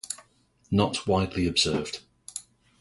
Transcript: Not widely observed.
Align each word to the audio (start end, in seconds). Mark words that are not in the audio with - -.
Not 0.71 1.05
widely 1.05 1.45
observed. 1.45 1.99